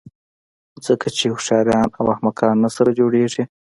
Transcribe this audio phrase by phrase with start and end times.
[0.85, 3.43] ځکه چې هوښیاران او احمقان نه سره جوړېږي.